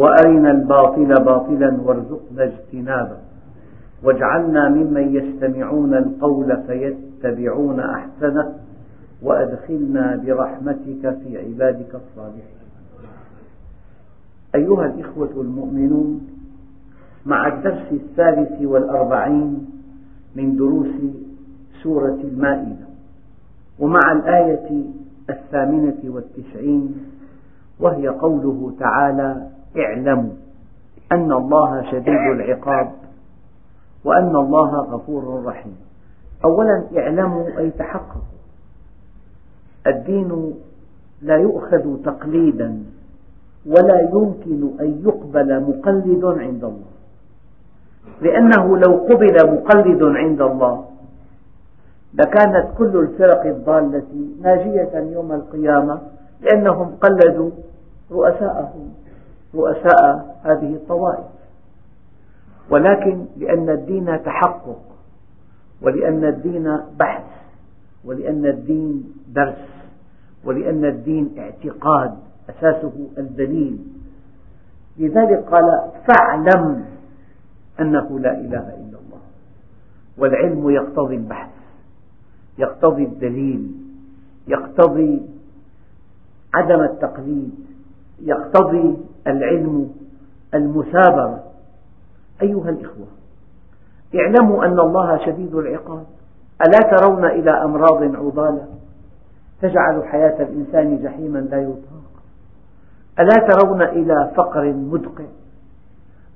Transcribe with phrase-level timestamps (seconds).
[0.00, 3.16] وأرنا الباطل باطلا وارزقنا اجتنابه.
[4.02, 8.54] واجعلنا ممن يستمعون القول فيتبعون أحسنه
[9.22, 12.60] وأدخلنا برحمتك في عبادك الصالحين.
[14.54, 16.20] أيها الإخوة المؤمنون
[17.26, 19.66] مع الدرس الثالث والأربعين
[20.36, 20.94] من دروس
[21.82, 22.86] سورة المائدة
[23.78, 24.84] ومع الآية
[25.30, 26.94] الثامنة والتسعين
[27.80, 29.46] وهي قوله تعالى
[29.78, 30.32] اعلموا
[31.12, 32.92] أن الله شديد العقاب
[34.04, 35.76] وأن الله غفور رحيم.
[36.44, 38.22] أولا اعلموا أي تحققوا.
[39.86, 40.54] الدين
[41.22, 42.82] لا يؤخذ تقليدا
[43.66, 46.90] ولا يمكن أن يقبل مقلد عند الله.
[48.20, 50.84] لأنه لو قبل مقلد عند الله
[52.14, 54.10] لكانت كل الفرق الضالة
[54.42, 56.00] ناجية يوم القيامة
[56.40, 57.50] لأنهم قلدوا
[58.10, 58.94] رؤساءهم.
[59.54, 61.26] رؤساء هذه الطوائف.
[62.70, 64.82] ولكن لأن الدين تحقق
[65.82, 67.24] ولأن الدين بحث
[68.04, 69.68] ولأن الدين درس
[70.44, 72.14] ولأن الدين اعتقاد
[72.50, 73.78] أساسه الدليل.
[74.98, 76.84] لذلك قال فاعلم
[77.80, 79.20] أنه لا إله إلا الله.
[80.18, 81.50] والعلم يقتضي البحث
[82.58, 83.72] يقتضي الدليل
[84.48, 85.22] يقتضي
[86.54, 87.54] عدم التقليد
[88.22, 89.90] يقتضي العلم
[90.54, 91.42] المثابرة.
[92.42, 93.06] أيها الإخوة
[94.14, 96.04] اعلموا أن الله شديد العقاب.
[96.66, 98.66] ألا ترون إلى أمراض عضالة
[99.62, 102.10] تجعل حياة الإنسان جحيما لا يطاق؟
[103.20, 105.24] ألا ترون إلى فقر مدقع؟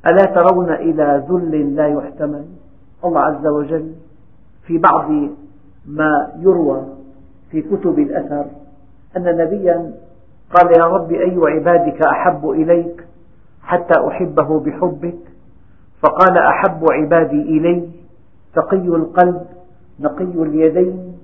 [0.06, 2.44] ألا ترون إلى ذل لا يحتمل؟
[3.04, 3.92] الله عز وجل
[4.66, 5.10] في بعض
[5.86, 6.82] ما يروى
[7.50, 8.46] في كتب الأثر
[9.16, 9.92] أن نبيا
[10.50, 13.04] قال يا رب أي عبادك أحب إليك
[13.62, 15.18] حتى أحبه بحبك؟
[16.02, 17.88] فقال أحب عبادي إلي
[18.54, 19.46] تقي القلب
[20.00, 21.18] نقي اليدين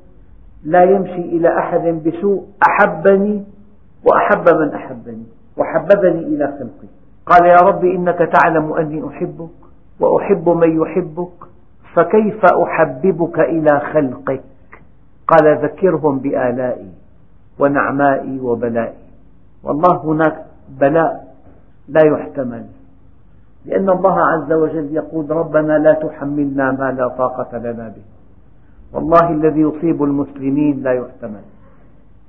[0.65, 3.45] لا يمشي إلى أحد بسوء أحبني
[4.05, 5.25] وأحب من أحبني
[5.57, 6.89] وحببني إلى خلقي.
[7.27, 9.59] قال يا رب إنك تعلم أني أحبك
[10.01, 11.33] وأحب من يحبك
[11.95, 14.43] فكيف أحببك إلى خلقك؟
[15.29, 16.91] قال ذكرهم بآلائي
[17.59, 19.10] ونعمائي وبلائي.
[19.63, 20.45] والله هناك
[20.81, 21.35] بلاء
[21.89, 22.65] لا يحتمل.
[23.65, 28.03] لأن الله عز وجل يقول ربنا لا تحملنا ما لا طاقة لنا به.
[28.93, 31.45] والله الذي يصيب المسلمين لا يحتمل.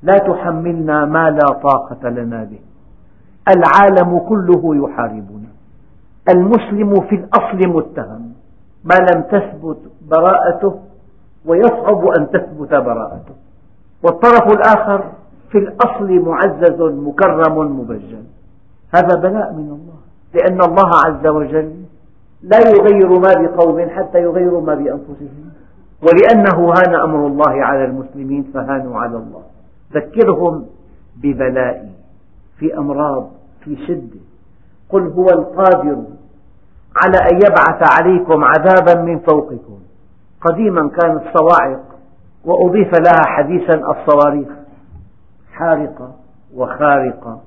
[0.04, 2.60] لا تحملنا ما لا طاقة لنا به.
[3.56, 5.50] العالم كله يحاربنا.
[6.30, 8.34] المسلم في الأصل متهم.
[8.84, 9.78] ما لم تثبت
[10.12, 10.80] براءته
[11.46, 13.36] ويصعب أن تثبت براءته.
[14.04, 15.04] والطرف الآخر
[15.52, 18.24] في الأصل معزز مكرم مبجل.
[18.96, 20.02] هذا بلاء من الله.
[20.34, 21.74] لأن الله عز وجل
[22.44, 25.52] لا يغير ما بقوم حتى يغيروا ما بأنفسهم.
[26.02, 29.44] ولأنه هان أمر الله على المسلمين فهانوا على الله.
[29.94, 30.66] ذكرهم
[31.24, 31.90] ببلائي
[32.58, 33.30] في أمراض
[33.64, 34.20] في شدة.
[34.90, 36.04] قل هو القادر
[37.02, 39.80] على أن يبعث عليكم عذابا من فوقكم.
[40.42, 41.84] قديما كانت صواعق
[42.46, 44.48] وأضيف لها حديثا الصواريخ.
[45.62, 46.16] حارقة
[46.56, 47.42] وخارقة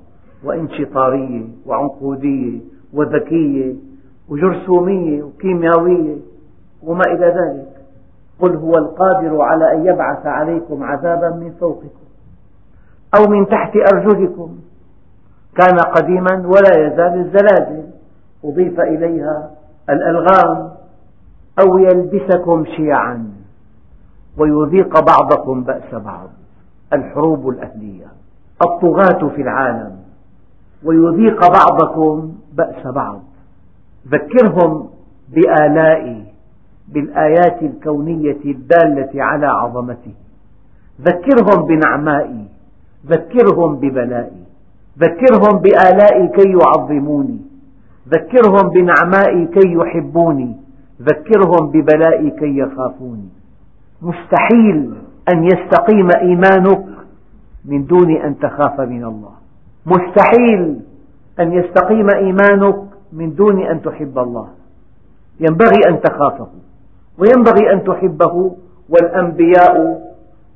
[0.45, 2.61] وانشطارية وعنقودية
[2.93, 3.75] وذكية
[4.29, 6.17] وجرثومية وكيميائية
[6.83, 7.69] وما إلى ذلك.
[8.41, 12.05] قل هو القادر على أن يبعث عليكم عذابا من فوقكم
[13.19, 14.59] أو من تحت أرجلكم.
[15.57, 17.85] كان قديما ولا يزال الزلازل.
[18.45, 19.51] أضيف إليها
[19.91, 20.71] الألغام.
[21.63, 23.33] أو يلبسكم شيعا.
[24.39, 26.29] ويذيق بعضكم بأس بعض.
[26.95, 28.07] الحروب الأهلية
[28.63, 29.97] الطغاة في العالم
[30.85, 33.23] ويذيق بعضكم بأس بعض.
[34.09, 34.89] ذكرهم
[35.35, 36.25] بآلائي
[36.89, 40.15] بالآيات الكونية الدالة على عظمته.
[41.01, 42.45] ذكرهم بنعمائي
[43.07, 44.45] ذكرهم ببلائي
[44.99, 47.41] ذكرهم بآلائي كي يعظموني.
[48.09, 50.57] ذكرهم بنعمائي كي يحبوني.
[51.03, 53.29] ذكرهم ببلائي كي يخافوني.
[54.03, 54.95] مستحيل
[55.33, 56.85] أن يستقيم إيمانك
[57.65, 59.33] من دون أن تخاف من الله.
[59.87, 60.81] مستحيل
[61.41, 62.77] أن يستقيم إيمانك
[63.13, 64.49] من دون أن تحب الله.
[65.41, 66.49] ينبغي أن تخافه.
[67.19, 68.57] وينبغي أن تحبه
[68.89, 70.03] والأنبياء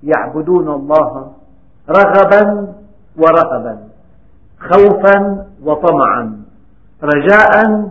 [0.03, 1.33] يعبدون الله
[1.89, 2.75] رغبا
[3.17, 3.79] ورهبا
[4.61, 6.43] خوفا وطمعا
[7.03, 7.85] رجاء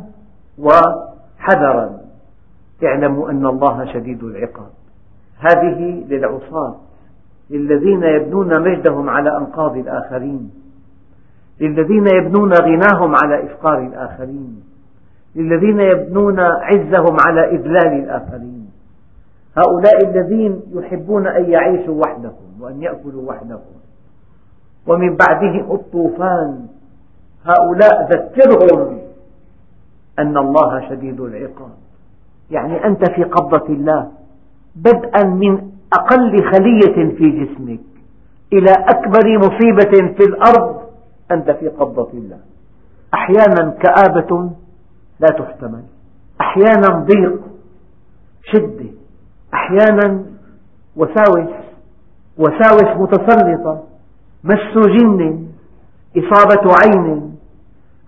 [0.60, 1.90] وحذرا.
[2.84, 4.77] اعلموا أن الله شديد العقاب.
[5.40, 6.76] هذه للعصاة
[7.50, 10.52] للذين يبنون مجدهم على أنقاض الآخرين
[11.62, 14.64] للذين يبنون غناهم على إفقار الآخرين
[15.36, 18.70] للذين يبنون عزهم على إذلال الآخرين.
[19.58, 23.78] هؤلاء الذين يحبون أن يعيشوا وحدهم وأن يأكلوا وحدهم.
[24.88, 26.66] ومن بعدهم الطوفان.
[27.46, 29.00] هؤلاء ذكرهم
[30.20, 31.78] أن الله شديد العقاب.
[32.52, 34.12] يعني أنت في قبضة الله.
[34.78, 37.80] بدءا من أقل خلية في جسمك
[38.54, 40.82] إلى أكبر مصيبة في الأرض
[41.32, 42.40] أنت في قبضة الله.
[43.14, 44.50] أحيانا كآبة
[45.20, 45.84] لا تحتمل
[46.42, 47.40] أحيانا ضيق
[48.54, 48.86] شدة
[49.54, 50.24] أحيانا
[50.96, 51.50] وساوس
[52.38, 53.84] وساوس متسلطة
[54.44, 55.48] مس جن
[56.18, 57.36] إصابة عين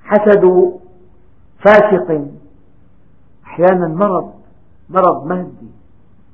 [0.04, 0.72] حسد
[1.66, 2.26] فاسق
[3.46, 4.34] أحيانا مرض
[4.90, 5.70] مرض مادي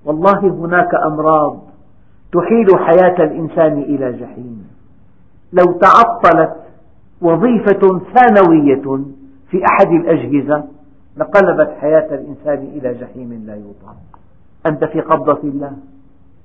[0.06, 1.60] والله هناك أمراض
[2.34, 4.68] تحيل حياة الإنسان إلى جحيم.
[5.54, 6.56] لو تعطلت
[7.22, 9.06] وظيفة ثانوية
[9.50, 10.64] في أحد الأجهزة
[11.18, 13.98] لقلبت حياة الإنسان إلى جحيم لا يطاق.
[14.68, 15.72] أنت في قبضة الله.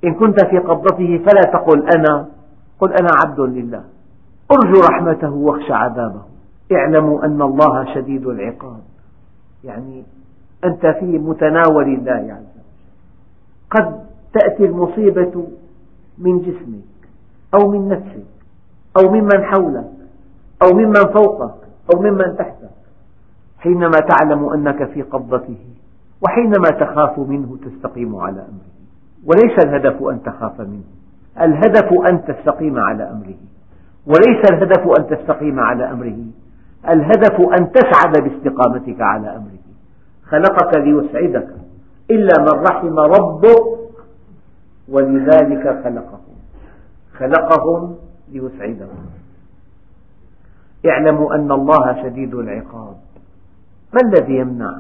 [0.04, 2.26] إن كنت في قبضته فلا تقل أنا
[2.80, 3.84] قل أنا عبد لله.
[4.52, 6.22] ارجو رحمته واخشى عذابه.
[6.72, 8.80] اعلموا أن الله شديد العقاب.
[9.64, 10.04] يعني
[10.64, 12.46] أنت في متناول الله عز يعني.
[13.70, 14.00] قد
[14.32, 15.48] تأتي المصيبة
[16.18, 17.08] من جسمك
[17.54, 18.26] أو من نفسك
[18.98, 19.90] أو ممن حولك
[20.62, 21.54] أو ممن فوقك
[21.94, 22.70] أو ممن تحتك
[23.58, 25.58] حينما تعلم أنك في قبضته
[26.22, 28.70] وحينما تخاف منه تستقيم على أمره.
[29.26, 30.84] وليس الهدف أن تخاف منه
[31.40, 33.38] الهدف أن تستقيم على أمره.
[34.06, 36.18] وليس الهدف أن تستقيم على أمره
[36.88, 39.64] الهدف أن تسعد باستقامتك على أمره.
[40.28, 41.48] خلقك ليسعدك.
[42.10, 43.80] إلا من رحم ربك
[44.88, 46.36] ولذلك خلقهم.
[47.18, 47.96] خلقهم
[48.32, 49.06] ليسعدهم.
[50.86, 52.96] اعلموا أن الله شديد العقاب.
[53.92, 54.78] ما الذي يمنع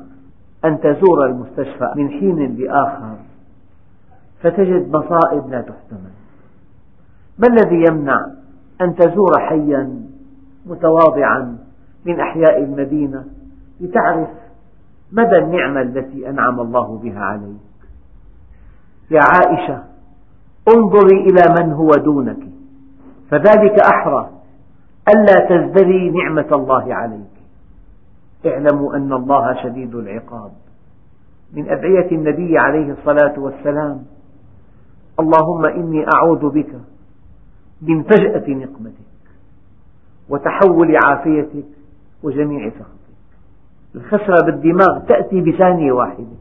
[0.64, 3.16] أن تزور المستشفى من حين لآخر؟
[4.42, 6.12] فتجد مصائب لا تحتمل.
[7.38, 8.26] ما الذي يمنع
[8.80, 10.00] أن تزور حيا
[10.66, 11.58] متواضعا
[12.04, 13.24] من أحياء المدينة
[13.80, 14.28] لتعرف
[15.12, 17.70] مدى النعمة التي أنعم الله بها عليك؟
[19.10, 19.84] يا عائشة
[20.76, 22.42] انظري إلى من هو دونك.
[23.30, 24.30] فذلك أحرى
[25.08, 27.36] ألا تزدري نعمة الله عليك.
[28.46, 30.52] اعلموا أن الله شديد العقاب.
[31.52, 34.04] من أدعية النبي عليه الصلاة والسلام
[35.20, 36.72] اللهم إني أعوذ بك
[37.82, 39.10] من فجأة نقمتك
[40.28, 41.66] وتحول عافيتك
[42.22, 42.99] وجميع سخطك
[43.94, 46.36] الخسرة بالدماغ تأتي بثانية واحدة.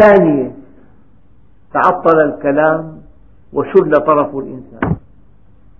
[0.00, 0.52] ثانية
[1.72, 2.98] تعطل الكلام
[3.52, 4.96] وشل طرف الإنسان.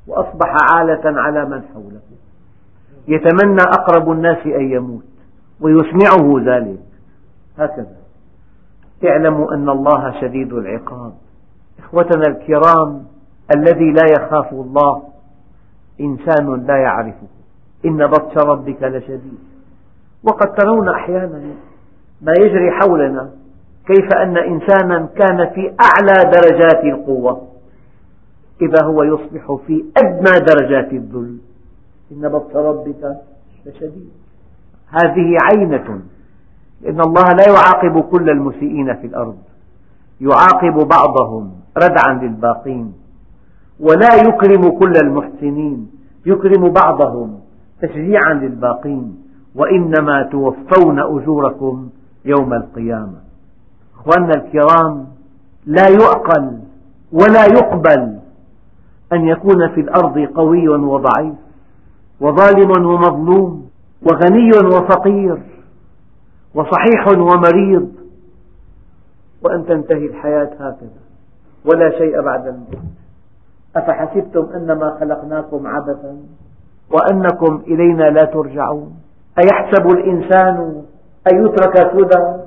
[0.06, 2.00] وأصبح عالة على من حوله.
[3.08, 5.04] يتمنى أقرب الناس أن يموت
[5.60, 6.82] ويسمعه ذلك.
[7.58, 7.96] هكذا.
[9.04, 11.12] اعلموا أن الله شديد العقاب.
[11.78, 13.04] إخوتنا الكرام
[13.56, 15.02] الذي لا يخاف الله
[16.00, 17.26] إنسان لا يعرفه.
[17.84, 19.55] إن بطش ربك لشديد.
[20.26, 21.42] وقد ترون أحيانا
[22.22, 23.30] ما يجري حولنا
[23.86, 27.48] كيف أن إنسانا كان في أعلى درجات القوة.
[28.62, 31.38] إذا هو يصبح في أدنى درجات الذل.
[32.12, 33.16] إن بطش ربك
[33.66, 34.10] لشديد.
[34.88, 36.00] هذه عينة.
[36.82, 39.36] لأن الله لا يعاقب كل المسيئين في الأرض.
[40.20, 42.94] يعاقب بعضهم ردعا للباقين.
[43.80, 45.90] ولا يكرم كل المحسنين.
[46.26, 47.40] يكرم بعضهم
[47.82, 49.26] تشجيعا للباقين.
[49.56, 51.88] وإنما توفون أجوركم
[52.24, 53.18] يوم القيامة.
[53.98, 55.06] أخواننا الكرام
[55.66, 56.58] لا يعقل
[57.12, 58.18] ولا يقبل
[59.12, 61.34] أن يكون في الأرض قوي وضعيف
[62.20, 63.70] وظالم ومظلوم
[64.02, 65.38] وغني وفقير
[66.54, 67.92] وصحيح ومريض
[69.42, 71.00] وأن تنتهي الحياة هكذا
[71.64, 72.78] ولا شيء بعد الموت.
[73.76, 76.16] أفحسبتم أنما خلقناكم عبثا
[76.90, 79.05] وأنكم إلينا لا ترجعون؟
[79.38, 80.82] أيحسب الإنسان
[81.32, 82.46] أن يترك سدى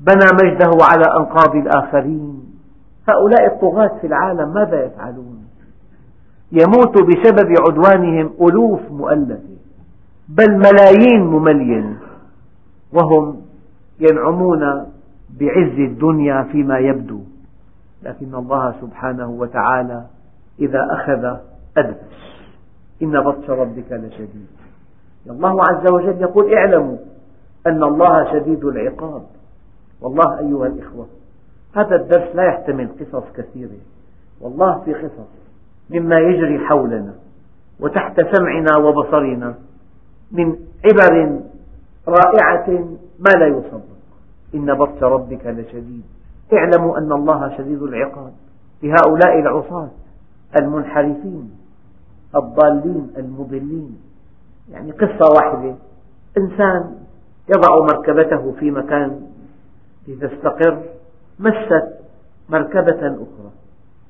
[0.00, 2.40] بنى مجده على أنقاض الآخرين؟
[3.08, 5.44] هؤلاء الطغاة في العالم ماذا يفعلون؟
[6.52, 9.56] يموت بسبب عدوانهم ألوف مؤلفة
[10.28, 11.98] بل ملايين مملين
[12.92, 13.42] وهم
[14.00, 14.60] ينعمون
[15.40, 17.20] بعز الدنيا فيما يبدو.
[18.02, 20.04] لكن الله سبحانه وتعالى
[20.58, 21.36] إذا أخذ
[21.76, 22.20] أدبس
[23.02, 24.59] إن بطش ربك لشديد.
[25.26, 26.96] الله عز وجل يقول اعلموا
[27.66, 29.22] أن الله شديد العقاب.
[30.00, 31.06] والله أيها الإخوة
[31.76, 33.78] هذا الدرس لا يحتمل قصص كثيرة.
[34.40, 35.28] والله في قصص
[35.90, 37.14] مما يجري حولنا
[37.80, 39.54] وتحت سمعنا وبصرنا
[40.32, 41.40] من عبر
[42.08, 42.70] رائعة
[43.18, 43.82] ما لا يصدق.
[44.54, 46.04] إن بطش ربك لشديد.
[46.52, 48.32] اعلموا أن الله شديد العقاب.
[48.82, 49.90] لهؤلاء العصاة
[50.60, 51.50] المنحرفين
[52.36, 54.09] الضالين المضلين.
[54.70, 55.74] يعني قصة واحدة.
[56.38, 56.94] إنسان
[57.48, 59.20] يضع مركبته في مكان
[60.08, 60.82] لتستقر
[61.38, 61.88] مست
[62.48, 63.50] مركبة أخرى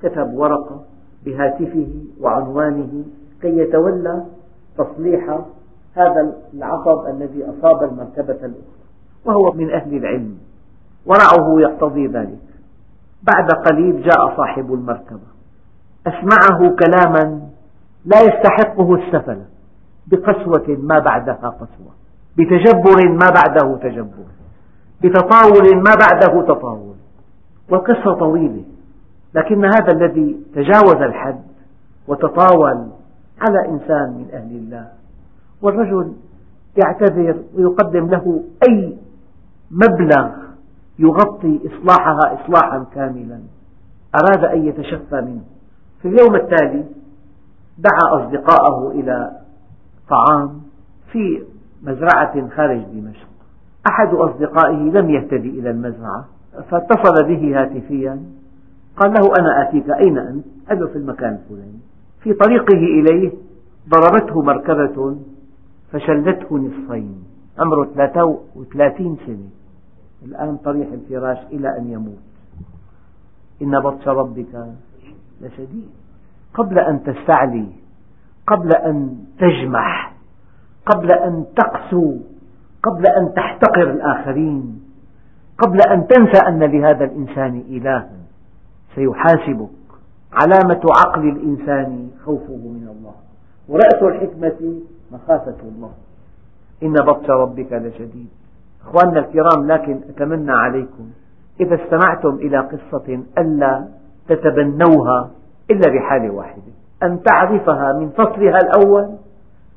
[0.02, 0.84] كتب ورقة
[1.24, 1.88] بهاتفه
[2.20, 3.04] وعنوانه
[3.42, 4.24] كي يتولى
[4.78, 5.40] تصليح
[5.94, 8.80] هذا العطب الذي أصاب المركبة الأخرى
[9.24, 10.38] وهو من أهل العلم
[11.06, 12.38] ورعه يقتضي ذلك.
[13.22, 15.30] بعد قليل جاء صاحب المركبة
[16.06, 17.40] أسمعه كلاما
[18.04, 19.42] لا يستحقه السفل.
[20.06, 21.92] بقسوة ما بعدها قسوة.
[22.38, 24.26] بتجبر ما بعده تجبر.
[25.02, 26.94] بتطاول ما بعده تطاول.
[27.70, 28.64] والقصة طويلة.
[29.34, 31.40] لكن هذا الذي تجاوز الحد
[32.08, 32.86] وتطاول
[33.40, 34.88] على إنسان من أهل الله.
[35.62, 36.12] والرجل
[36.76, 38.96] يعتذر ويقدم له أي
[39.70, 40.30] مبلغ
[40.98, 43.40] يغطي إصلاحها إصلاحا كاملا.
[44.14, 45.42] أراد أن يتشفى منه.
[46.02, 46.84] في اليوم التالي
[47.78, 49.39] دعا أصدقاءه إلى
[50.10, 50.60] طعام
[51.12, 51.42] في
[51.82, 53.28] مزرعة خارج دمشق.
[53.90, 56.24] أحد أصدقائه لم يهتدي إلى المزرعة
[56.70, 58.22] فاتصل به هاتفيا
[58.96, 61.78] قال له أنا آتيك أين أنت؟ قال له في المكان الفلاني.
[62.22, 63.32] في طريقه إليه
[63.88, 65.16] ضربته مركبة
[65.92, 67.24] فشلته نصفين
[67.58, 69.48] عمره 33 سنة.
[70.24, 72.20] الآن طريح الفراش إلى أن يموت.
[73.62, 74.66] إن بطش ربك
[75.40, 75.88] لشديد.
[76.54, 77.66] قبل أن تستعلي
[78.50, 80.12] قبل أن تجمح
[80.86, 82.16] قبل أن تقسو
[82.82, 84.82] قبل أن تحتقر الآخرين
[85.58, 88.10] قبل أن تنسى أن لهذا الإنسان إلها
[88.94, 89.70] سيحاسبك.
[90.32, 93.14] علامة عقل الإنسان خوفه من الله.
[93.68, 94.80] ورأس الحكمة
[95.12, 95.92] مخافة الله.
[96.82, 98.28] إن بطش ربك لشديد.
[98.86, 101.10] أخواننا الكرام لكن أتمنى عليكم
[101.60, 103.88] إذا استمعتم إلى قصة ألا
[104.28, 105.30] تتبنوها
[105.70, 106.69] إلا بحالة واحدة.
[107.02, 109.10] أن تعرفها من فصلها الأول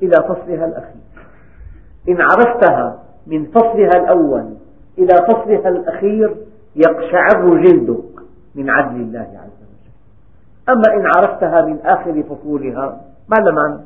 [0.02, 1.04] إلى فصلها الأخير.
[2.10, 4.54] إن عرفتها من فصلها الأول
[4.98, 6.36] إلى فصلها الأخير
[6.76, 8.22] يقشعر جلدك
[8.56, 9.92] من عدل الله عز وجل.
[10.70, 13.80] أما إن عرفتها من آخر فصولها ما لها معنى؟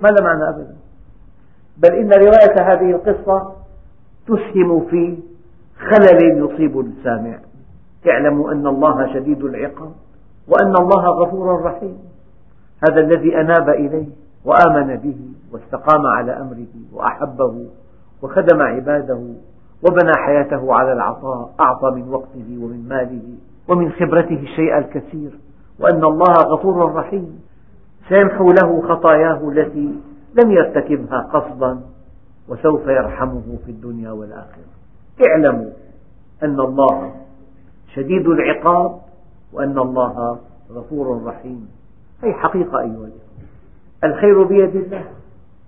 [0.00, 0.76] ما لها معنى أبدا.
[1.78, 3.52] بل إن رواية هذه القصة
[4.26, 5.18] تسهم في
[5.78, 7.38] خلل يصيب السامع.
[8.08, 9.92] اعلموا أن الله شديد العقاب
[10.48, 12.11] وأن الله غفور رحيم.
[12.88, 14.08] هذا الذي أناب إليه
[14.44, 15.16] وآمن به
[15.52, 17.66] واستقام على أمره وأحبه
[18.22, 19.20] وخدم عباده
[19.82, 23.34] وبنى حياته على العطاء أعطى من وقته ومن ماله
[23.68, 25.38] ومن خبرته الشيء الكثير.
[25.80, 27.40] وأن الله غفور رحيم.
[28.08, 30.00] سيمحو له خطاياه التي
[30.42, 31.80] لم يرتكبها قصدا
[32.48, 34.72] وسوف يرحمه في الدنيا والآخرة.
[35.28, 35.70] اعلموا
[36.42, 37.12] أن الله
[37.94, 38.98] شديد العقاب
[39.52, 40.38] وأن الله
[40.72, 41.68] غفور رحيم.
[42.22, 43.12] هذه حقيقة أيها الأخوة.
[44.04, 45.04] الخير بيد الله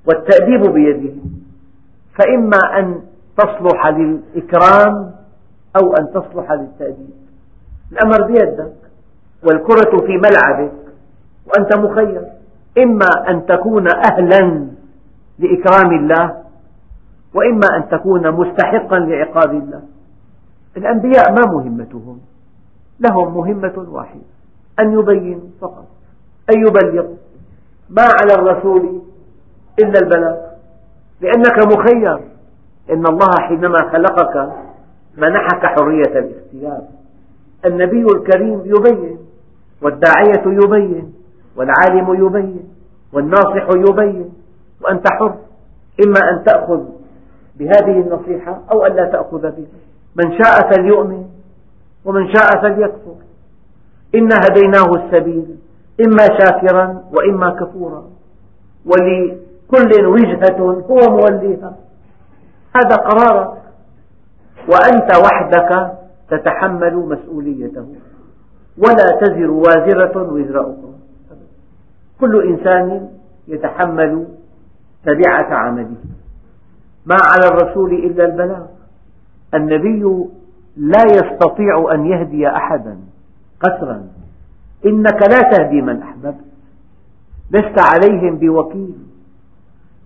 [0.07, 1.15] والتأديب بيده.
[2.19, 3.01] فإما أن
[3.37, 5.15] تصلح للإكرام
[5.83, 7.11] أو أن تصلح للتأديب.
[7.93, 8.75] الأمر بيدك
[9.45, 10.73] والكرة في ملعبك
[11.47, 12.25] وأنت مخير.
[12.79, 14.67] إما أن تكون أهلا
[15.39, 16.45] لإكرام الله
[17.35, 19.83] وإما أن تكون مستحقا لعقاب الله.
[20.77, 22.21] الأنبياء ما مهمتهم.
[23.01, 24.21] لهم مهمة واحدة
[24.81, 25.87] أن يبين فقط.
[26.51, 27.07] أن يبلغ
[27.91, 29.03] ما على الرسول
[29.83, 30.37] إلا البلاغ.
[31.21, 32.21] لأنك مخير.
[32.91, 34.53] إن الله حينما خلقك
[35.17, 36.83] منحك حرية الاختيار.
[37.67, 39.19] النبي الكريم يبين
[39.83, 41.15] والداعية يبين
[41.57, 42.71] والعالم يبين
[43.13, 44.35] والناصح يبين.
[44.83, 45.35] وأنت حر.
[46.07, 46.83] إما أن تأخذ
[47.57, 49.81] بهذه النصيحة أو أن لا تأخذ بها.
[50.17, 51.25] من شاء فليؤمن
[52.05, 53.15] ومن شاء فليكفر.
[54.15, 55.57] إنا هديناه السبيل.
[56.01, 58.05] إما شاكرا وإما كفورا.
[58.87, 60.61] ولكل وجهة
[60.91, 61.77] هو موليها.
[62.77, 63.63] هذا قرارك.
[64.69, 65.93] وأنت وحدك
[66.31, 67.87] تتحمل مسؤوليته.
[68.79, 70.95] ولا تزر وازرة وزر أخرى.
[72.21, 73.09] كل إنسان
[73.49, 74.27] يتحمل
[75.05, 75.97] تبعة عمله.
[77.07, 78.67] ما على الرسول إلا البلاغ.
[79.55, 80.25] النبي
[80.77, 82.99] لا يستطيع أن يهدي أحدا
[83.61, 84.03] قسرا.
[84.87, 86.45] إنك لا تهدي من أحببت.
[87.51, 88.95] لست عليهم بوكيل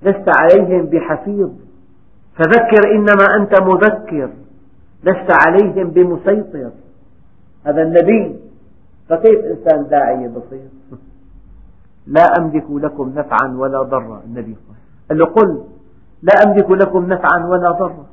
[0.02, 1.50] لست عليهم بحفيظ.
[2.36, 4.30] فذكر إنما أنت مذكر
[5.04, 6.70] لست عليهم بمسيطر.
[7.66, 8.36] هذا النبي
[9.08, 10.98] فكيف إنسان داعية بسيط
[12.06, 14.56] لا أملك لكم نفعا ولا ضرا النبي
[15.08, 15.64] قال له قل
[16.22, 18.06] لا أملك لكم نفعا ولا ضرا.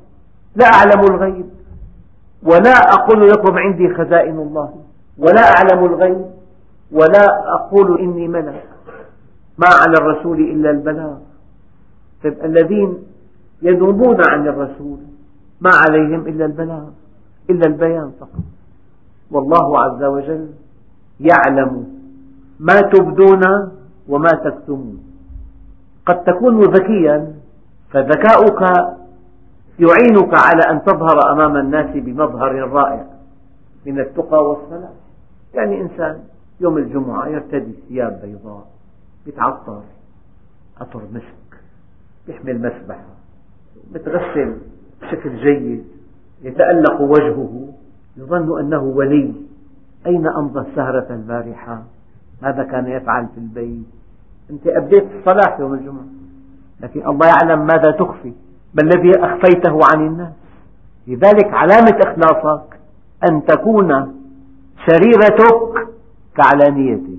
[0.56, 1.46] لا أعلم الغيب
[2.42, 4.74] ولا أقول لكم عندي خزائن الله
[5.18, 6.35] ولا أعلم الغيب.
[6.92, 8.64] ولا أقول إني ملك.
[9.58, 11.18] ما على الرسول إلا البلاغ.
[12.24, 12.98] طيب الذين
[13.62, 14.98] ينوبون عن الرسول
[15.60, 16.84] ما عليهم إلا البلاغ
[17.50, 18.44] إلا البيان فقط.
[19.30, 20.48] والله عز وجل
[21.20, 21.86] يعلم
[22.60, 23.42] ما تبدون
[24.08, 24.98] وما تكتمون.
[26.06, 27.34] قد تكون ذكيا
[27.90, 28.62] فذكاؤك
[29.78, 33.06] يعينك على أن تظهر أمام الناس بمظهر رائع
[33.86, 34.90] من التقى والصلاح
[35.54, 36.18] يعني إنسان
[36.60, 38.66] يوم الجمعة يرتدي ثياب بيضاء
[39.26, 39.82] يتعطر
[40.80, 41.60] عطر مسك
[42.28, 43.04] يحمل مسبحة
[43.94, 44.56] متغسل
[45.02, 45.84] بشكل جيد
[46.42, 47.68] يتألق وجهه
[48.16, 49.32] يظن أنه ولي.
[50.06, 51.82] أين أمضى السهرة البارحة؟
[52.42, 53.86] ماذا كان يفعل في البيت؟
[54.50, 56.04] أنت أبديت الصلاة يوم الجمعة.
[56.80, 58.32] لكن الله يعلم ماذا تخفي.
[58.74, 60.32] ما الذي أخفيته عن الناس؟
[61.06, 62.78] لذلك علامة إخلاصك
[63.30, 64.14] أن تكون
[64.86, 65.75] سريرتك
[66.36, 67.18] كعلانيتك.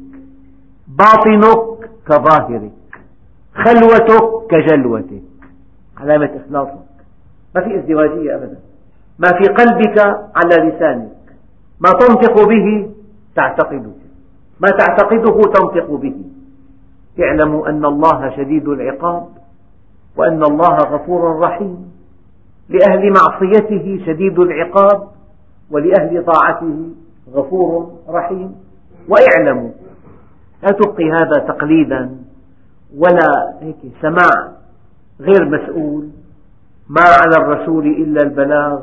[0.88, 2.72] باطنك كظاهرك.
[3.56, 5.24] خلوتك كجلوتك.
[5.98, 6.88] علامة إخلاصك.
[7.56, 8.60] ما في ازدواجية أبدا.
[9.20, 10.00] ما في قلبك
[10.36, 11.18] على لسانك.
[11.80, 12.90] ما تنطق به
[13.36, 13.92] تعتقده
[14.60, 16.16] ما تعتقده تنطق به.
[17.20, 19.28] اعلموا أن الله شديد العقاب
[20.18, 21.92] وأن الله غفور رحيم.
[22.70, 25.08] لأهل معصيته شديد العقاب
[25.72, 26.90] ولأهل طاعته
[27.34, 28.67] غفور رحيم.
[29.10, 29.72] واعلموا
[30.64, 32.18] لا تبقي هذا تقليدا
[32.98, 34.52] ولا هيك سماع
[35.20, 36.10] غير مسؤول.
[36.90, 38.80] ما على الرسول إلا البلاغ.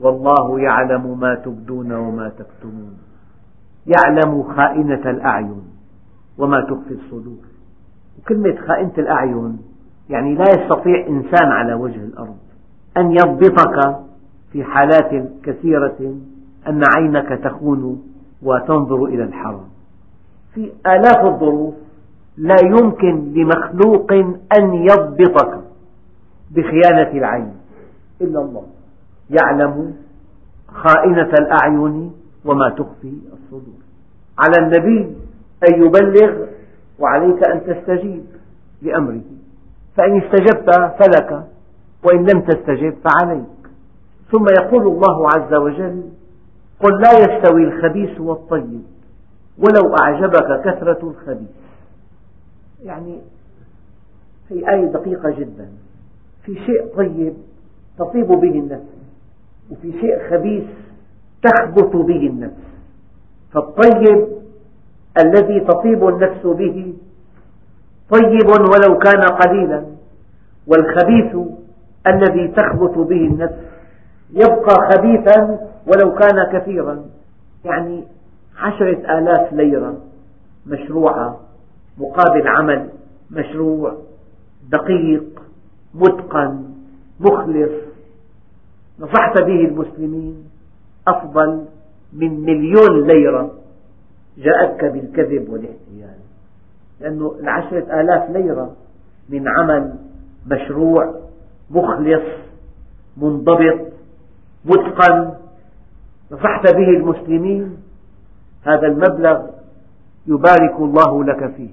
[0.00, 2.98] والله يعلم ما تبدون وما تكتمون.
[3.86, 5.62] يعلم خائنة الأعين
[6.38, 7.44] وما تخفي الصدور.
[8.18, 9.58] وكلمة خائنة الأعين
[10.10, 12.36] يعني لا يستطيع إنسان على وجه الأرض
[12.96, 13.96] أن يضبطك
[14.52, 16.14] في حالات كثيرة
[16.68, 18.02] أن عينك تخون
[18.42, 19.68] وتنظر إلى الحرام
[20.54, 21.74] في آلاف الظروف
[22.36, 24.12] لا يمكن لمخلوق
[24.58, 25.60] أن يضبطك
[26.50, 27.52] بخيانة العين.
[28.20, 28.62] إلا الله.
[29.30, 29.94] يعلم
[30.68, 32.12] خائنة الأعين
[32.44, 33.80] وما تخفي الصدور.
[34.38, 35.16] على النبي
[35.68, 36.46] أن يبلغ
[36.98, 38.24] وعليك أن تستجيب
[38.82, 39.20] لأمره.
[39.96, 41.44] فإن استجبت فلك
[42.04, 43.60] وإن لم تستجب فعليك.
[44.32, 46.02] ثم يقول الله عز وجل
[46.82, 48.82] قل لا يستوي الخبيث والطيب
[49.58, 51.48] ولو أعجبك كثرة الخبيث.
[52.84, 53.18] يعني
[54.50, 55.68] هي آية دقيقة جدا.
[56.44, 57.34] في شيء طيب
[57.98, 58.96] تطيب به النفس
[59.70, 60.64] وفي شيء خبيث
[61.42, 62.62] تخبط به النفس.
[63.52, 64.26] فالطيب
[65.18, 66.94] الذي تطيب النفس به
[68.10, 69.84] طيب ولو كان قليلا
[70.66, 71.36] والخبيث
[72.06, 73.54] الذي تخبط به النفس
[74.30, 77.04] يبقى خبيثا ولو كان كثيرا
[77.64, 78.04] يعني
[78.58, 80.00] عشرة آلاف ليرة
[80.66, 81.40] مشروعة
[81.98, 82.88] مقابل عمل
[83.30, 83.96] مشروع
[84.72, 85.42] دقيق
[85.94, 86.64] متقن
[87.20, 87.72] مخلص
[89.00, 90.44] نصحت به المسلمين
[91.08, 91.64] أفضل
[92.12, 93.54] من مليون ليرة
[94.38, 96.20] جاءتك بالكذب والاحتيال.
[97.00, 98.76] لأنه العشرة آلاف ليرة
[99.28, 99.94] من عمل
[100.46, 101.14] مشروع
[101.70, 102.22] مخلص
[103.16, 103.80] منضبط
[104.64, 105.39] متقن
[106.32, 107.76] نصحت به المسلمين
[108.66, 109.46] هذا المبلغ
[110.26, 111.70] يبارك الله لك فيه.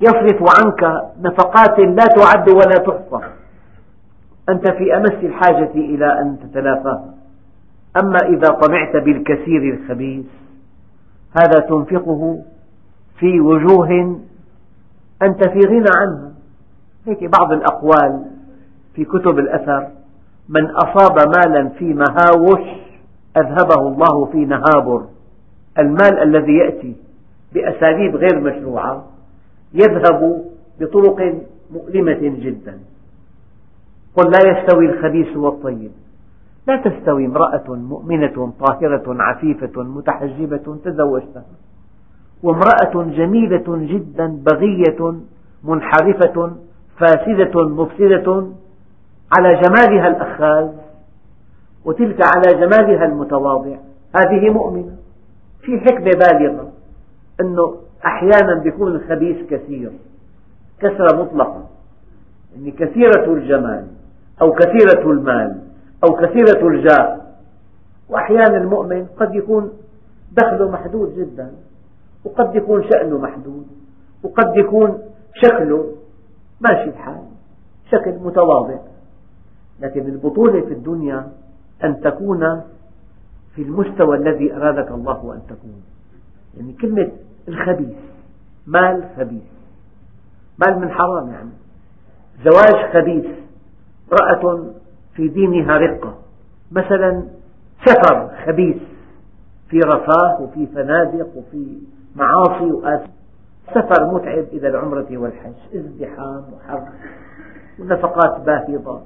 [0.00, 3.26] يصرف عنك نفقات لا تعد ولا تحصى.
[4.48, 7.14] أنت في أمس الحاجة إلى أن تتلافاها
[8.02, 10.26] أما إذا طمعت بالكثير الخبيث
[11.40, 12.42] هذا تنفقه
[13.18, 14.20] في وجوه
[15.22, 16.32] أنت في غنى عنها.
[17.06, 18.24] هيك بعض الأقوال
[18.94, 19.88] في كتب الأثر
[20.48, 22.87] من أصاب مالا في مهاوش
[23.40, 25.04] أذهبه الله في نهابر.
[25.78, 26.96] المال الذي يأتي
[27.54, 29.04] بأساليب غير مشروعة
[29.74, 30.44] يذهب
[30.80, 31.34] بطرق
[31.72, 32.78] مؤلمة جدا.
[34.16, 35.90] قل لا يستوي الخبيث والطيب.
[36.68, 41.44] لا تستوي امرأة مؤمنة طاهرة عفيفة متحجبة تزوجتها
[42.42, 45.14] وامرأة جميلة جدا بغية
[45.64, 46.52] منحرفة
[46.98, 48.46] فاسدة مفسدة
[49.38, 50.68] على جمالها الأخاذ.
[51.84, 53.76] وتلك على جمالها المتواضع.
[54.14, 54.96] هذه مؤمنة.
[55.62, 56.72] في حكمة بالغة
[57.40, 59.92] أنه أحيانا يكون الخبيث كثير
[60.80, 61.64] كثرة مطلقة.
[62.54, 63.86] يعني كثيرة الجمال
[64.42, 65.60] أو كثيرة المال
[66.04, 67.20] أو كثيرة الجاه.
[68.08, 69.70] وأحيانا المؤمن قد يكون
[70.32, 71.52] دخله محدود جدا
[72.24, 73.66] وقد يكون شأنه محدود
[74.22, 74.98] وقد يكون
[75.34, 75.92] شكله
[76.60, 77.22] ماشي الحال
[77.90, 78.78] شكل متواضع.
[79.80, 81.28] لكن البطولة في الدنيا
[81.84, 82.62] أن تكون
[83.54, 85.82] في المستوى الذي أرادك الله أن تكون.
[86.56, 87.12] يعني كلمة
[87.48, 87.96] الخبيث
[88.66, 89.42] مال خبيث.
[90.58, 91.50] مال من حرام يعني.
[92.44, 93.26] زواج خبيث
[94.12, 94.64] امرأة
[95.14, 96.18] في دينها رقة.
[96.72, 97.22] مثلا
[97.86, 98.76] سفر خبيث
[99.68, 101.78] في رفاه وفي فنادق وفي
[102.16, 103.10] معاصي وآثام
[103.74, 106.88] سفر متعب إلى العمرة والحج ازدحام وحر
[107.78, 109.02] ونفقات باهظة.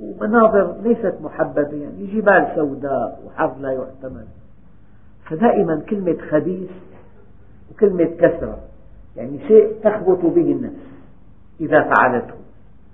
[0.00, 4.24] ومناظر ليست محببة يعني جبال سوداء وحر لا يحتمل.
[5.24, 6.70] فدائما كلمة خبيث
[7.70, 8.58] وكلمة كثرة
[9.16, 10.86] يعني شيء تخبط به النفس
[11.60, 12.34] إذا فعلته.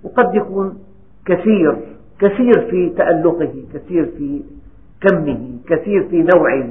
[0.03, 0.79] وقد يكون
[1.25, 1.79] كثير
[2.19, 4.41] كثير في تألقه كثير في
[5.01, 6.69] كمه كثير في نوعه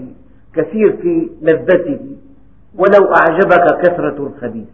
[0.54, 2.16] كثير في لذته
[2.74, 4.68] ولو أعجبك كثرة الخبيث.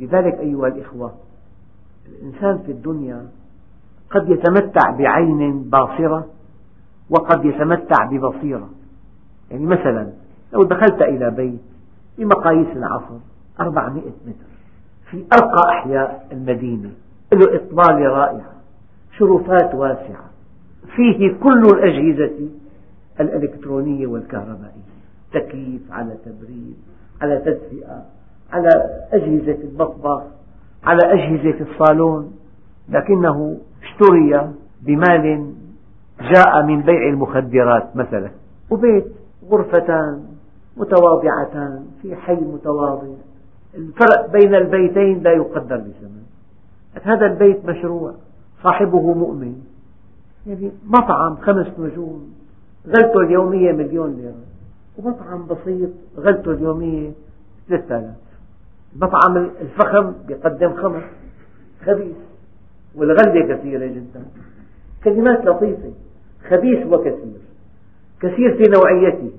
[0.00, 1.14] لذلك أيها الإخوة
[2.08, 3.26] الإنسان في الدنيا
[4.10, 6.26] قد يتمتع بعين باصرة
[7.10, 8.68] وقد يتمتع ببصيرة.
[9.50, 10.12] يعني مثلا
[10.52, 11.60] لو دخلت إلى بيت
[12.18, 13.18] بمقاييس العصر
[13.60, 14.48] 400 متر
[15.10, 16.90] في أرقى أحياء المدينة
[17.32, 18.52] له إطلالة رائعة
[19.18, 20.24] شرفات واسعة
[20.96, 22.48] فيه كل الأجهزة
[23.20, 24.88] الإلكترونية والكهربائية
[25.32, 26.76] تكييف على تبريد
[27.22, 28.04] على تدفئة
[28.52, 28.68] على
[29.12, 30.22] أجهزة المطبخ
[30.84, 32.32] على أجهزة الصالون
[32.88, 35.52] لكنه اشتري بمال
[36.20, 38.30] جاء من بيع المخدرات مثلا
[38.70, 39.06] وبيت
[39.50, 40.24] غرفتان
[40.76, 43.08] متواضعتان في حي متواضع.
[43.74, 46.22] الفرق بين البيتين لا يقدر بثمن
[47.02, 48.14] هذا البيت مشروع
[48.62, 49.62] صاحبه مؤمن.
[50.46, 52.32] يعني مطعم خمس نجوم
[52.86, 54.34] غلته اليومية مليون ليرة.
[54.98, 57.10] ومطعم بسيط غلته اليومية
[57.68, 58.14] ثلاثة آلاف.
[58.96, 61.02] المطعم الفخم يقدم خمس
[61.86, 62.16] خبيث.
[62.94, 64.24] والغلة كثيرة جدا.
[65.04, 65.92] كلمات لطيفة
[66.48, 67.40] خبيث وكثير.
[68.20, 69.30] كثير في نوعيته.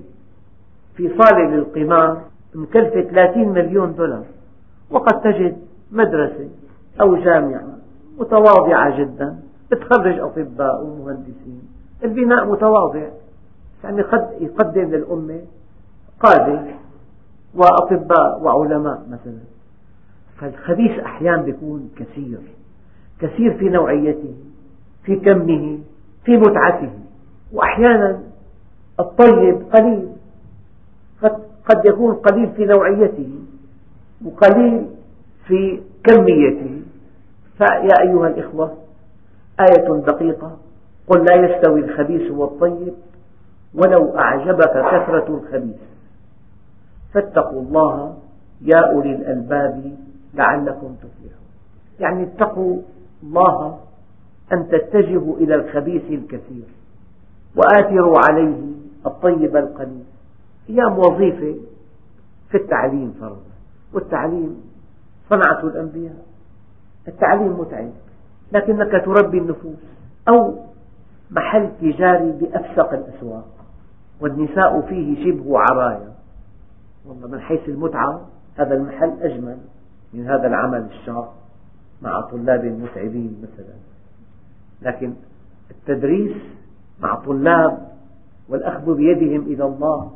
[0.96, 2.22] في صالة للقمار
[2.54, 4.24] مكلفة 30 مليون دولار.
[4.90, 5.56] وقد تجد
[5.92, 6.48] مدرسة
[7.00, 7.76] أو جامعة
[8.18, 9.38] متواضعة جدا.
[9.70, 11.62] تخرج أطباء ومهندسين.
[12.04, 13.08] البناء متواضع.
[13.84, 15.40] يعني قد يقدم للأمة
[16.20, 16.62] قادة
[17.54, 19.38] وأطباء وعلماء مثلا.
[20.36, 22.38] فالخبيث أحيانا يكون كثير.
[23.20, 24.34] كثير في نوعيته
[25.04, 25.78] في كمه
[26.24, 26.90] في متعته
[27.52, 28.20] وأحيانا
[29.00, 30.08] الطيب قليل
[31.68, 33.28] قد يكون قليل في نوعيته
[34.24, 34.86] وقليل
[35.46, 36.82] في كميته.
[37.58, 38.76] فيا أيها الإخوة
[39.60, 40.56] آية دقيقة.
[41.08, 42.94] قل لا يستوي الخبيث والطيب
[43.74, 45.80] ولو أعجبك كثرة الخبيث.
[47.14, 48.16] فاتقوا الله
[48.60, 49.96] يا أولي الألباب
[50.34, 51.46] لعلكم تفلحون.
[52.00, 52.76] يعني اتقوا
[53.22, 53.78] الله
[54.52, 56.64] أن تتجهوا إلى الخبيث الكثير.
[57.56, 58.58] وآثروا عليه
[59.06, 60.04] الطيب القليل.
[60.68, 61.54] هي وظيفة
[62.50, 63.50] في التعليم فرضا.
[63.92, 64.62] والتعليم
[65.30, 66.24] صنعة الأنبياء.
[67.08, 67.90] التعليم متعب.
[68.52, 69.78] لكنك تربي النفوس
[70.28, 70.54] أو
[71.30, 73.48] محل تجاري بأفسق الأسواق.
[74.20, 76.12] والنساء فيه شبه عرايا
[77.06, 78.20] والله من حيث المتعة
[78.56, 79.58] هذا المحل أجمل
[80.14, 81.39] من هذا العمل الشاق.
[82.02, 83.74] مع طلاب متعبين مثلا.
[84.82, 85.12] لكن
[85.70, 86.36] التدريس
[87.00, 87.78] مع طلاب
[88.48, 90.10] والأخذ بيدهم إلى الله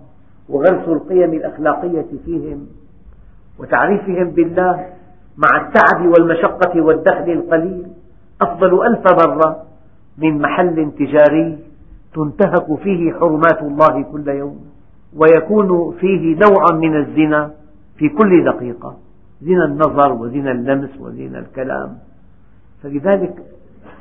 [0.48, 2.66] وغرس القيم الأخلاقية فيهم
[3.58, 4.86] وتعريفهم بالله
[5.36, 7.86] مع التعب والمشقة والدخل القليل
[8.42, 9.62] أفضل ألف مرة
[10.18, 11.58] من محل تجاري
[12.14, 14.60] تنتهك فيه حرمات الله كل يوم
[15.16, 17.50] ويكون فيه نوع من الزنا
[17.98, 18.96] في كل دقيقة.
[19.42, 21.98] زنا النظر وزنا اللمس وزنا الكلام.
[22.82, 23.34] فلذلك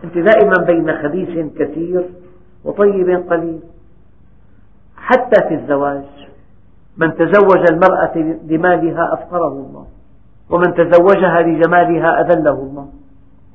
[0.04, 2.10] أنت دائما بين خبيث كثير
[2.64, 3.60] وطيب قليل.
[4.98, 6.04] حتى في الزواج
[6.98, 8.18] من تزوج المرأة
[8.48, 9.86] لمالها أفقره الله
[10.50, 12.88] ومن تزوجها لجمالها أذله الله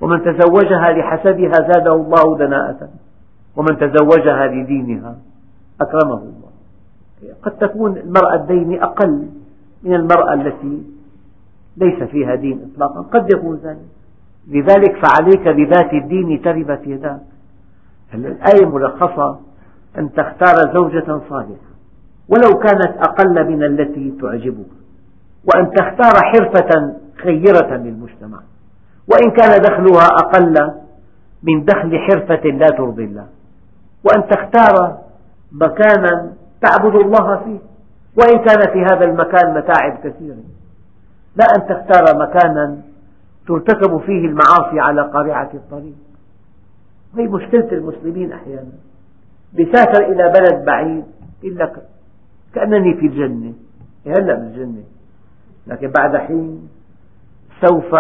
[0.01, 2.89] ومن تزوجها لحسبها زاده الله دناءة
[3.57, 5.17] ومن تزوجها لدينها
[5.81, 6.51] أكرمه الله.
[7.43, 9.29] قد تكون المرأة الدين أقل
[9.83, 10.83] من المرأة التي
[11.81, 13.01] ليس فيها دين إطلاقا.
[13.01, 13.87] قد يكون ذلك.
[14.49, 17.21] لذلك فعليك بذات الدين تربت يداك.
[18.15, 19.39] الآية ملخصة
[19.99, 21.69] أن تختار زوجة صالحة.
[22.29, 24.71] ولو كانت أقل من التي تعجبك.
[25.45, 28.39] وأن تختار حرفة خيرة للمجتمع.
[29.13, 30.55] وإن كان دخلها أقل
[31.43, 33.27] من دخل حرفة لا ترضي الله.
[34.05, 34.99] وأن تختار
[35.53, 37.59] مكانا تعبد الله فيه.
[38.19, 40.58] وإن كان في هذا المكان متاعب كثيرة
[41.39, 42.81] لا أن تختار مكانا
[43.47, 45.95] ترتكب فيه المعاصي على قارعة الطريق.
[47.17, 48.73] هي مشكلة المسلمين أحيانا.
[49.53, 51.05] بيسافر إلى بلد بعيد
[51.43, 51.83] يقول لك
[52.55, 53.53] كأنني في الجنة.
[54.07, 54.83] هلأ بالجنة.
[55.67, 56.69] لكن بعد حين
[57.67, 57.95] سوف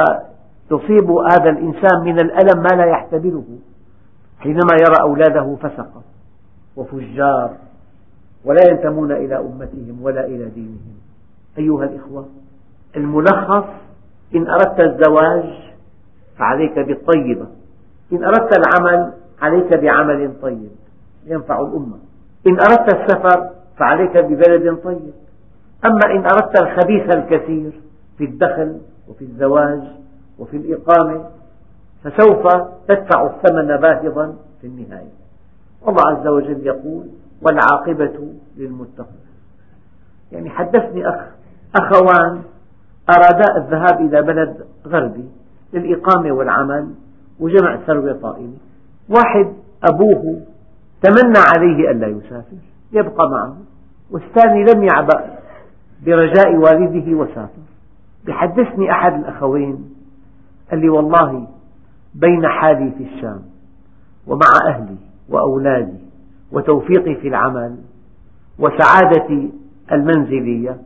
[0.71, 3.45] يصيب هذا الإنسان من الألم ما لا يحتمله
[4.39, 6.03] حينما يرى أولاده فسقة
[6.77, 7.57] وفجار
[8.45, 10.99] ولا ينتمون إلى أمتهم ولا إلى دينهم.
[11.59, 12.29] أيها الإخوة
[12.97, 13.65] الملخص
[14.35, 15.45] إن أردت الزواج
[16.39, 17.47] فعليك بالطيبة
[18.13, 20.71] إن أردت العمل عليك بعمل طيب
[21.27, 21.99] ينفع الأمة
[22.47, 25.13] إن أردت السفر فعليك ببلد طيب.
[25.85, 27.81] أما إن أردت الخبيث الكثير
[28.19, 29.83] في الدخل وفي الزواج
[30.39, 31.25] وفي الإقامة
[32.05, 32.47] فسوف
[32.89, 35.13] تدفع الثمن باهظا في النهاية.
[35.89, 37.07] الله عز وجل يقول
[37.43, 39.29] والعاقبة للمتقين.
[40.33, 41.21] يعني حدثني أخ
[41.77, 42.43] أخوان
[43.11, 45.25] أرادا الذهاب إلى بلد غربي
[45.73, 46.89] للإقامة والعمل
[47.41, 48.57] وجمع ثروة طائلة.
[49.09, 49.53] واحد
[49.93, 50.41] أبوه
[51.03, 52.57] تمنى عليه ألا يسافر
[52.93, 53.57] يبقى معه
[54.11, 55.39] والثاني لم يعبأ
[56.07, 57.63] برجاء والده وسافر.
[58.27, 59.95] بحدثني أحد الأخوين
[60.71, 61.47] قال لي والله
[62.15, 63.43] بين حالي في الشام
[64.27, 64.97] ومع أهلي
[65.29, 65.99] وأولادي
[66.53, 67.77] وتوفيقي في العمل
[68.59, 69.53] وسعادتي
[69.93, 70.77] المنزلية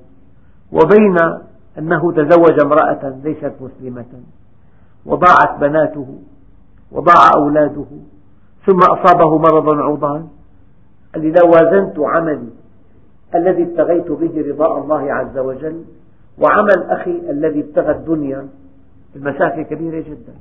[0.73, 1.17] وبين
[1.79, 4.23] أنه تزوج امرأة ليست مسلمة
[5.07, 6.19] وضاعت بناته
[6.93, 7.87] وضاع أولاده
[8.67, 10.27] ثم أصابه مرض عضال.
[11.15, 12.51] قال لي لو وازنت عملي
[13.35, 15.85] الذي ابتغيت به رضاء الله عز وجل
[16.39, 18.49] وعمل أخي الذي ابتغى الدنيا.
[19.17, 20.33] المسافة كبيرة جدا.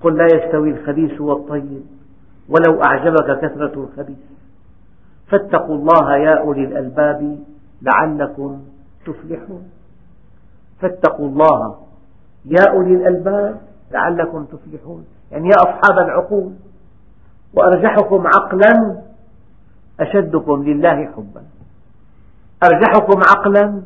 [0.00, 1.82] قل لا يستوي الخبيث والطيب
[2.48, 4.18] ولو أعجبك كثرة الخبيث.
[5.26, 7.38] فاتقوا الله يا أولي الألباب
[7.82, 8.58] لعلكم
[9.06, 9.62] تفلحون.
[10.84, 11.76] فاتقوا الله.
[12.44, 13.60] يا أولي الألباب
[13.92, 15.04] لعلكم تفلحون.
[15.32, 16.52] يعني يا أصحاب العقول
[17.54, 19.02] وأرجحكم عقلا
[20.00, 21.42] أشدكم لله حبا.
[22.64, 23.82] أرجحكم عقلا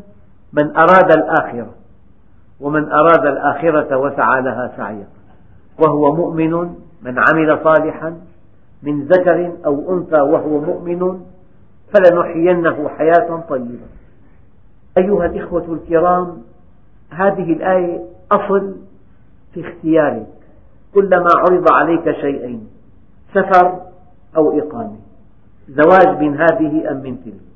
[0.53, 1.71] من أراد الآخرة
[2.61, 5.07] ومن أراد الآخرة وسعى لها سعيا.
[5.79, 6.53] وهو مؤمن
[7.03, 8.17] من عمل صالحا
[8.83, 11.21] من ذكر أو أنثى وهو مؤمن
[11.95, 13.87] فلنحيينه حياة طيبة.
[14.99, 16.43] أيها الإخوة الكرام
[17.11, 18.77] هذه الآية أصل
[19.55, 20.27] في اختيارك.
[20.95, 22.69] كلما عرض عليك شيئين
[23.35, 23.81] سفر
[24.37, 24.97] أو إقامة.
[25.69, 27.49] زواج من هذه أم من تلك؟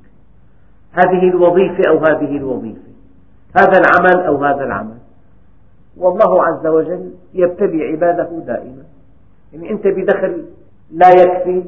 [0.93, 2.93] هذه الوظيفة أو هذه الوظيفة؟
[3.57, 4.99] هذا العمل أو هذا العمل؟
[5.97, 8.83] والله عز وجل يبتلي عباده دائما.
[9.53, 10.45] يعني أنت بدخل
[10.91, 11.65] لا يكفي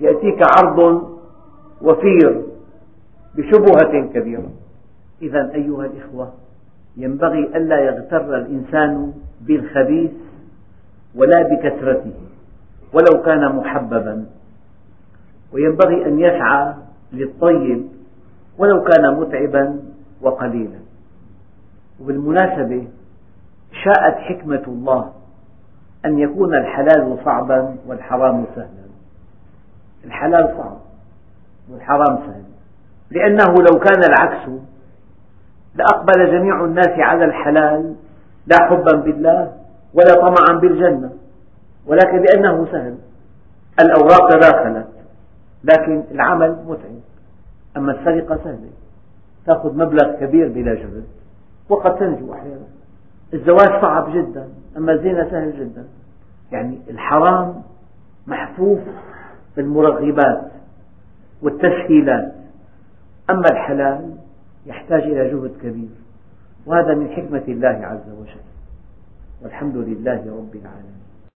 [0.00, 1.08] يأتيك عرض
[1.82, 2.42] وفير
[3.34, 4.50] بشبهة كبيرة.
[5.22, 6.32] إذا أيها الإخوة
[6.98, 10.10] ينبغي ألا يغتر الإنسان بالخبيث
[11.14, 12.12] ولا بكثرته
[12.92, 14.26] ولو كان محببا.
[15.52, 16.74] وينبغي أن يسعى
[17.12, 17.88] للطيب
[18.58, 19.80] ولو كان متعبا
[20.22, 20.78] وقليلا.
[22.00, 22.88] وبالمناسبة
[23.84, 25.12] شاءت حكمة الله
[26.06, 28.88] أن يكون الحلال صعبا والحرام سهلا.
[30.04, 30.78] الحلال صعب
[31.70, 32.44] والحرام سهل.
[33.10, 34.50] لأنه لو كان العكس
[35.74, 37.94] لأقبل جميع الناس على الحلال
[38.46, 39.52] لا حبا بالله
[39.94, 41.10] ولا طمعا بالجنة
[41.86, 42.98] ولكن لأنه سهل.
[43.80, 44.88] الأوراق تداخلت
[45.64, 47.00] لكن العمل متعب.
[47.76, 48.70] أما السرقة سهلة.
[49.46, 51.04] تأخذ مبلغ كبير بلا جهد
[51.68, 52.66] وقد تنجو أحيانا.
[53.34, 55.84] الزواج صعب جدا أما الزنا سهل جدا.
[56.52, 57.62] يعني الحرام
[58.26, 58.78] محفوف
[59.56, 60.50] بالمرغبات
[61.42, 62.34] والتسهيلات.
[63.30, 64.17] أما الحلال
[64.68, 65.88] يحتاج إلى جهد كبير.
[66.66, 68.44] وهذا من حكمة الله عز وجل.
[69.42, 70.97] والحمد لله رب العالمين.